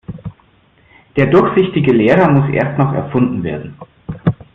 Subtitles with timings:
[1.15, 3.77] Der durchsichtige Lehrer muss erst noch erfunden werden.